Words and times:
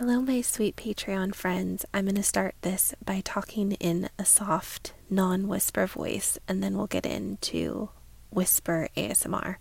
Hello, 0.00 0.22
my 0.22 0.40
sweet 0.40 0.76
Patreon 0.76 1.34
friends. 1.34 1.84
I'm 1.92 2.06
going 2.06 2.14
to 2.14 2.22
start 2.22 2.54
this 2.62 2.94
by 3.04 3.20
talking 3.22 3.72
in 3.72 4.08
a 4.18 4.24
soft, 4.24 4.94
non 5.10 5.46
whisper 5.46 5.86
voice, 5.86 6.38
and 6.48 6.62
then 6.62 6.78
we'll 6.78 6.86
get 6.86 7.04
into 7.04 7.90
whisper 8.30 8.88
ASMR. 8.96 9.56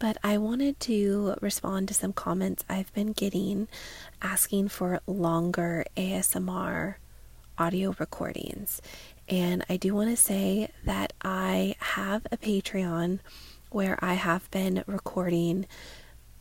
But 0.00 0.16
I 0.24 0.36
wanted 0.36 0.80
to 0.80 1.36
respond 1.40 1.86
to 1.86 1.94
some 1.94 2.12
comments 2.12 2.64
I've 2.68 2.92
been 2.92 3.12
getting 3.12 3.68
asking 4.20 4.70
for 4.70 5.00
longer 5.06 5.84
ASMR 5.96 6.96
audio 7.56 7.94
recordings. 8.00 8.82
And 9.28 9.64
I 9.68 9.76
do 9.76 9.94
want 9.94 10.10
to 10.10 10.16
say 10.16 10.70
that 10.84 11.12
I 11.22 11.76
have 11.78 12.26
a 12.32 12.36
Patreon 12.36 13.20
where 13.70 13.96
I 14.02 14.14
have 14.14 14.50
been 14.50 14.82
recording 14.88 15.66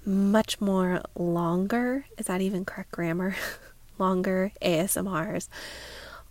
much 0.10 0.60
more 0.60 1.02
longer, 1.16 2.05
is 2.18 2.25
that 2.25 2.42
even 2.42 2.66
correct 2.66 2.92
grammar? 2.92 3.36
longer 4.00 4.51
ASMRs 4.61 5.50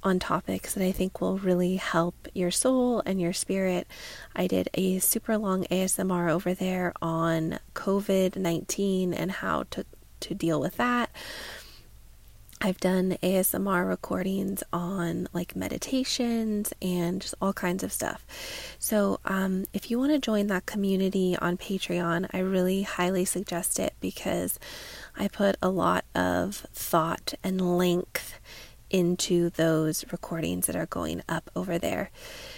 on 0.02 0.18
topics 0.18 0.74
that 0.74 0.84
I 0.84 0.92
think 0.92 1.20
will 1.20 1.38
really 1.38 1.76
help 1.76 2.28
your 2.32 2.50
soul 2.50 3.02
and 3.04 3.20
your 3.20 3.32
spirit. 3.32 3.86
I 4.34 4.46
did 4.46 4.68
a 4.74 4.98
super 5.00 5.36
long 5.36 5.64
ASMR 5.64 6.30
over 6.30 6.54
there 6.54 6.92
on 7.02 7.58
COVID 7.74 8.36
19 8.36 9.12
and 9.12 9.30
how 9.30 9.64
to, 9.70 9.84
to 10.20 10.34
deal 10.34 10.60
with 10.60 10.76
that. 10.76 11.10
I've 12.60 12.78
done 12.78 13.16
ASMR 13.22 13.88
recordings 13.88 14.64
on 14.72 15.28
like 15.32 15.54
meditations 15.54 16.72
and 16.82 17.20
just 17.20 17.34
all 17.40 17.52
kinds 17.52 17.84
of 17.84 17.92
stuff. 17.92 18.24
So, 18.80 19.20
um, 19.24 19.66
if 19.72 19.90
you 19.90 19.98
want 19.98 20.12
to 20.12 20.18
join 20.18 20.48
that 20.48 20.66
community 20.66 21.36
on 21.36 21.56
Patreon, 21.56 22.28
I 22.32 22.40
really 22.40 22.82
highly 22.82 23.24
suggest 23.24 23.78
it 23.78 23.94
because 24.00 24.58
I 25.16 25.28
put 25.28 25.56
a 25.62 25.68
lot 25.68 26.04
of 26.14 26.66
thought 26.72 27.34
and 27.44 27.78
length 27.78 28.40
into 28.90 29.50
those 29.50 30.04
recordings 30.10 30.66
that 30.66 30.74
are 30.76 30.86
going 30.86 31.22
up 31.28 31.50
over 31.54 31.78
there. 31.78 32.10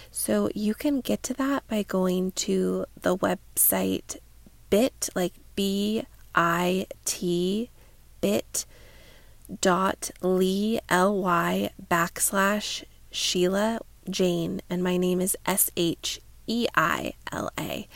So, 0.09 0.49
you 0.55 0.73
can 0.73 1.01
get 1.01 1.21
to 1.23 1.33
that 1.35 1.67
by 1.67 1.83
going 1.83 2.31
to 2.31 2.85
the 2.99 3.15
website 3.15 4.17
bit, 4.71 5.09
like 5.13 5.33
B 5.55 6.05
I 6.33 6.87
T 7.05 7.69
bit 8.21 8.65
dot 9.59 10.11
lee 10.21 10.79
ly 10.89 11.71
backslash 11.89 12.83
Sheila 13.11 13.79
Jane, 14.09 14.61
and 14.69 14.83
my 14.83 14.97
name 14.97 15.19
is 15.19 15.37
S 15.45 15.71
H 15.75 16.21
E 16.47 16.67
I 16.75 17.13
L 17.31 17.51
A. 17.59 17.87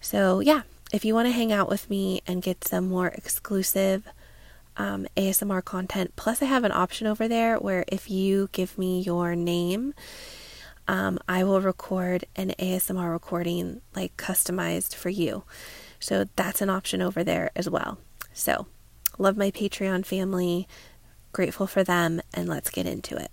So 0.00 0.40
yeah, 0.40 0.62
if 0.92 1.04
you 1.04 1.14
want 1.14 1.26
to 1.26 1.32
hang 1.32 1.52
out 1.52 1.68
with 1.68 1.88
me 1.88 2.22
and 2.26 2.42
get 2.42 2.66
some 2.66 2.88
more 2.88 3.08
exclusive 3.08 4.06
um, 4.76 5.06
ASMR 5.16 5.64
content, 5.64 6.14
plus 6.16 6.42
I 6.42 6.46
have 6.46 6.64
an 6.64 6.72
option 6.72 7.06
over 7.06 7.28
there 7.28 7.58
where 7.58 7.84
if 7.88 8.10
you 8.10 8.48
give 8.52 8.76
me 8.78 9.00
your 9.00 9.34
name, 9.34 9.94
um, 10.88 11.18
I 11.28 11.44
will 11.44 11.60
record 11.60 12.24
an 12.36 12.52
ASMR 12.58 13.10
recording 13.10 13.80
like 13.94 14.16
customized 14.16 14.94
for 14.94 15.08
you. 15.08 15.44
So 16.00 16.26
that's 16.36 16.60
an 16.60 16.68
option 16.68 17.00
over 17.00 17.22
there 17.22 17.50
as 17.54 17.70
well. 17.70 17.98
So 18.32 18.66
Love 19.18 19.36
my 19.36 19.50
Patreon 19.50 20.04
family. 20.04 20.66
Grateful 21.32 21.66
for 21.66 21.82
them, 21.84 22.20
and 22.34 22.48
let's 22.48 22.70
get 22.70 22.86
into 22.86 23.16
it. 23.16 23.30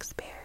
Or 0.00 0.39